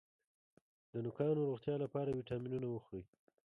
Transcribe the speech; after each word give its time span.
د 0.91 0.93
نوکانو 1.05 1.39
د 1.43 1.47
روغتیا 1.49 1.75
لپاره 1.83 2.15
ویټامینونه 2.17 2.67
وخورئ 2.69 3.03